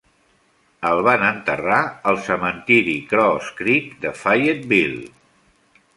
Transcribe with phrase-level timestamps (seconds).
[0.91, 5.07] El van enterrar al cementiri Cross Creek de Fayetteville.